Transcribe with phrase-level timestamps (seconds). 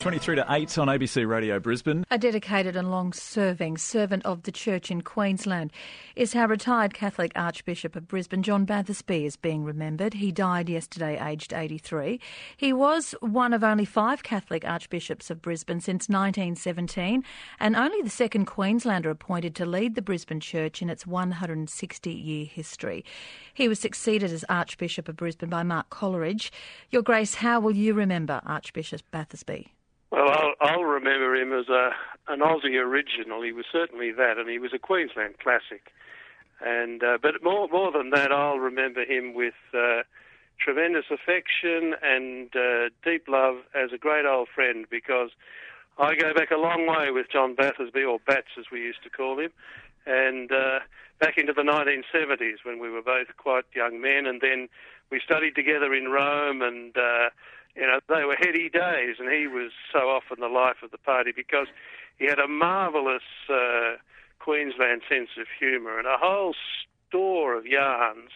[0.00, 2.06] 23 to 8 on ABC Radio Brisbane.
[2.08, 5.72] A dedicated and long serving servant of the church in Queensland
[6.14, 10.14] is how retired Catholic Archbishop of Brisbane John Bathersby is being remembered.
[10.14, 12.20] He died yesterday, aged 83.
[12.56, 17.24] He was one of only five Catholic Archbishops of Brisbane since 1917
[17.58, 22.44] and only the second Queenslander appointed to lead the Brisbane Church in its 160 year
[22.44, 23.04] history.
[23.52, 26.52] He was succeeded as Archbishop of Brisbane by Mark Coleridge.
[26.88, 29.70] Your Grace, how will you remember Archbishop Bathersby?
[30.10, 31.90] Well, I'll, I'll remember him as a
[32.28, 33.42] an Aussie original.
[33.42, 35.92] He was certainly that, and he was a Queensland classic.
[36.60, 40.02] And uh, but more more than that, I'll remember him with uh,
[40.58, 45.30] tremendous affection and uh, deep love as a great old friend because
[45.98, 49.10] I go back a long way with John Bathersby, or Bats as we used to
[49.10, 49.50] call him,
[50.06, 50.80] and uh,
[51.20, 54.68] back into the 1970s when we were both quite young men, and then
[55.10, 56.96] we studied together in Rome and.
[56.96, 57.28] Uh,
[57.78, 60.98] you know, they were heady days, and he was so often the life of the
[60.98, 61.68] party because
[62.18, 63.96] he had a marvellous uh,
[64.40, 66.54] Queensland sense of humour and a whole
[67.08, 68.30] store of yarns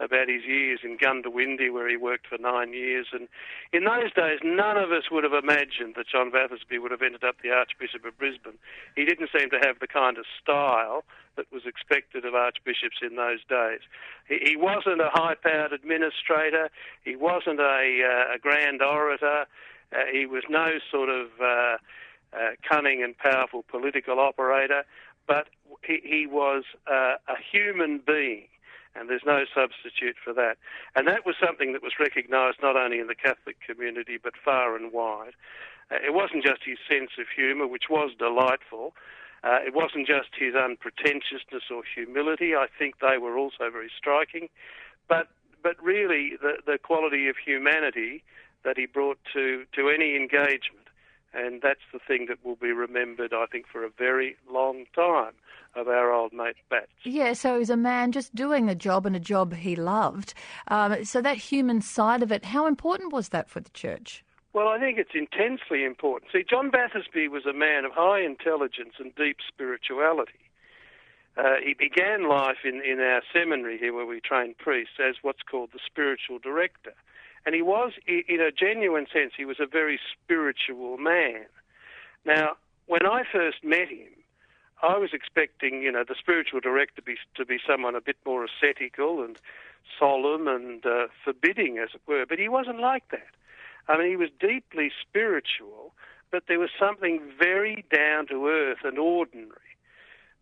[0.00, 3.06] about his years in Goondiwindi, where he worked for nine years.
[3.12, 3.28] And
[3.72, 7.22] in those days, none of us would have imagined that John Bathersby would have ended
[7.22, 8.58] up the Archbishop of Brisbane.
[8.96, 11.04] He didn't seem to have the kind of style
[11.36, 13.80] that was expected of archbishops in those days.
[14.28, 16.70] He, he wasn't a high-powered administrator.
[17.04, 19.46] He wasn't a, uh, a grand orator.
[19.92, 21.76] Uh, he was no sort of uh,
[22.32, 24.84] uh cunning and powerful political operator,
[25.26, 25.48] but
[25.84, 28.46] he, he was uh, a human being
[28.94, 30.56] and there's no substitute for that.
[30.94, 34.76] And that was something that was recognised not only in the Catholic community but far
[34.76, 35.34] and wide.
[35.90, 38.94] Uh, it wasn't just his sense of humour, which was delightful.
[39.42, 42.54] Uh, it wasn't just his unpretentiousness or humility.
[42.54, 44.48] I think they were also very striking,
[45.08, 45.28] but
[45.62, 48.22] but really the the quality of humanity
[48.64, 50.83] that he brought to to any engagement,
[51.34, 55.32] and that's the thing that will be remembered, I think, for a very long time
[55.74, 56.90] of our old mate Bats.
[57.02, 60.34] Yeah, so he's a man just doing a job and a job he loved.
[60.68, 64.24] Um, so that human side of it, how important was that for the church?
[64.52, 66.30] Well, I think it's intensely important.
[66.30, 70.38] See, John Bathersby was a man of high intelligence and deep spirituality.
[71.36, 75.42] Uh, he began life in, in our seminary here, where we train priests, as what's
[75.42, 76.94] called the spiritual director.
[77.46, 81.44] And he was, in a genuine sense, he was a very spiritual man.
[82.24, 82.56] Now,
[82.86, 84.08] when I first met him,
[84.82, 88.16] I was expecting, you know, the spiritual director to be, to be someone a bit
[88.24, 89.38] more ascetical and
[89.98, 93.28] solemn and uh, forbidding, as it were, but he wasn't like that.
[93.88, 95.92] I mean, he was deeply spiritual,
[96.30, 99.60] but there was something very down to earth and ordinary.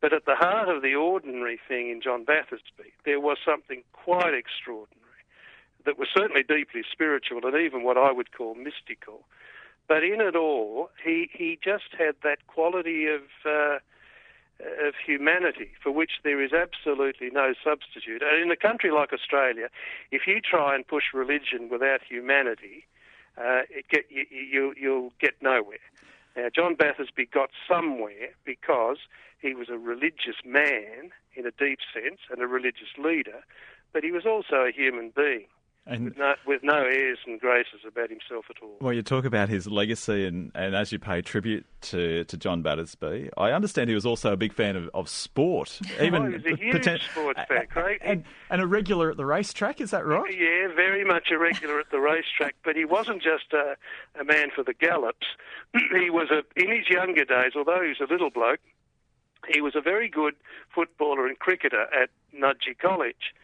[0.00, 4.34] But at the heart of the ordinary thing in John Bathersby, there was something quite
[4.34, 5.07] extraordinary
[5.88, 9.24] that was certainly deeply spiritual and even what I would call mystical.
[9.88, 13.78] But in it all, he, he just had that quality of uh,
[14.86, 18.22] of humanity for which there is absolutely no substitute.
[18.22, 19.68] And in a country like Australia,
[20.10, 22.84] if you try and push religion without humanity,
[23.40, 25.78] uh, get, you, you, you'll get nowhere.
[26.36, 28.98] Now, John Bathersby got somewhere because
[29.40, 33.44] he was a religious man in a deep sense and a religious leader,
[33.92, 35.46] but he was also a human being.
[35.88, 38.76] And with no, with no airs and graces about himself at all.
[38.80, 42.62] Well, you talk about his legacy, and, and as you pay tribute to, to John
[42.62, 45.80] Bathersby, I understand he was also a big fan of, of sport.
[45.98, 47.98] Oh, even oh, he was a huge poten- sports fan, Craig.
[48.04, 50.22] And, and a regular at the racetrack, is that right?
[50.38, 53.76] Yeah, very much a regular at the racetrack, but he wasn't just a,
[54.20, 55.26] a man for the gallops.
[55.72, 58.60] he was, a, in his younger days, although he was a little bloke,
[59.48, 60.34] he was a very good
[60.74, 63.34] footballer and cricketer at Nudgee College.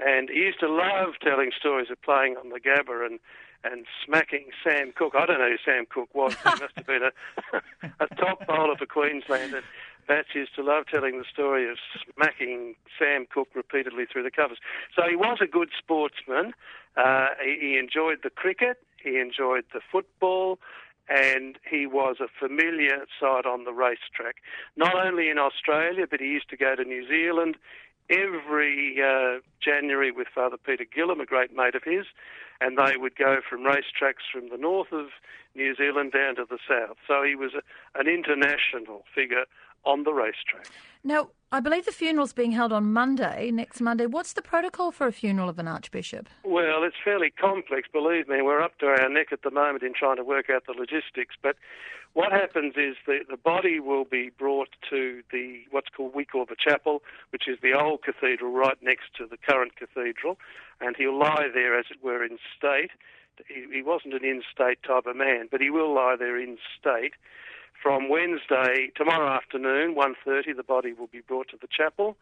[0.00, 3.20] And he used to love telling stories of playing on the Gabba and,
[3.62, 5.14] and smacking Sam Cook.
[5.16, 6.34] I don't know who Sam Cook was.
[6.34, 7.60] He must have been a,
[8.04, 9.54] a top bowler for Queensland.
[9.54, 9.64] And
[10.06, 11.78] Bats used to love telling the story of
[12.14, 14.58] smacking Sam Cook repeatedly through the covers.
[14.94, 16.52] So he was a good sportsman.
[16.96, 18.78] Uh, he, he enjoyed the cricket.
[19.02, 20.58] He enjoyed the football
[21.08, 24.36] and he was a familiar sight on the racetrack,
[24.76, 27.56] not only in Australia, but he used to go to New Zealand
[28.10, 32.06] every uh, January with Father Peter Gillam, a great mate of his,
[32.60, 35.06] and they would go from racetracks from the north of
[35.54, 36.96] New Zealand down to the south.
[37.06, 39.44] So he was a, an international figure
[39.84, 40.68] on the racetrack.
[41.02, 44.06] Now, I believe the funeral's being held on Monday, next Monday.
[44.06, 46.28] What's the protocol for a funeral of an archbishop?
[46.42, 48.42] Well, it's fairly complex, believe me.
[48.42, 51.36] We're up to our neck at the moment in trying to work out the logistics.
[51.40, 51.56] But
[52.14, 56.46] what happens is the, the body will be brought to the what's called we call
[56.46, 60.38] the chapel, which is the old cathedral right next to the current cathedral,
[60.80, 62.90] and he'll lie there, as it were, in state.
[63.48, 67.14] he, he wasn't an in-state type of man, but he will lie there in state.
[67.84, 72.16] From Wednesday, tomorrow afternoon, 1.30, the body will be brought to the chapel.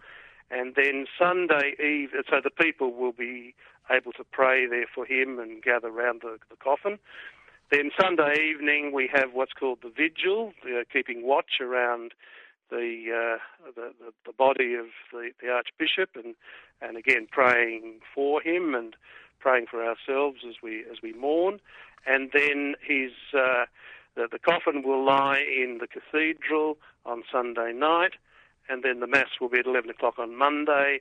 [0.50, 3.54] And then Sunday Eve, so the people will be
[3.88, 6.98] able to pray there for him and gather around the, the coffin.
[7.70, 12.10] Then Sunday evening we have what's called the vigil, uh, keeping watch around
[12.68, 16.34] the, uh, the, the, the body of the, the Archbishop, and
[16.80, 18.96] and again praying for him and
[19.38, 21.60] praying for ourselves as we as we mourn.
[22.04, 23.66] And then his uh,
[24.14, 28.12] the, the coffin will lie in the cathedral on Sunday night,
[28.68, 31.00] and then the mass will be at eleven o'clock on Monday,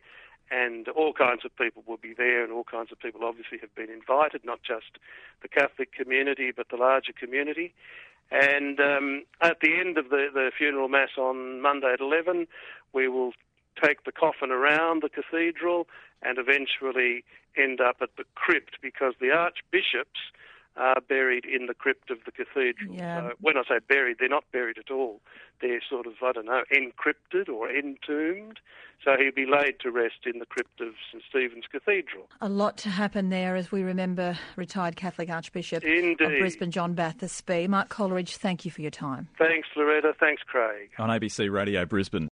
[0.49, 3.73] and all kinds of people will be there, and all kinds of people obviously have
[3.75, 4.97] been invited, not just
[5.41, 7.73] the Catholic community, but the larger community.
[8.31, 12.47] And um, at the end of the, the funeral mass on Monday at 11,
[12.93, 13.33] we will
[13.81, 15.87] take the coffin around the cathedral
[16.21, 17.23] and eventually
[17.57, 20.19] end up at the crypt because the archbishops
[20.77, 22.93] are buried in the crypt of the cathedral.
[22.93, 23.29] Yeah.
[23.29, 25.19] So when I say buried, they're not buried at all.
[25.61, 28.59] They're sort of, I don't know, encrypted or entombed.
[29.03, 32.27] So he'll be laid to rest in the crypt of St Stephen's Cathedral.
[32.39, 36.21] A lot to happen there as we remember retired Catholic Archbishop Indeed.
[36.21, 39.27] of Brisbane, John Bathersby Mark Coleridge, thank you for your time.
[39.39, 40.13] Thanks, Loretta.
[40.19, 40.89] Thanks, Craig.
[40.99, 42.29] On ABC Radio Brisbane.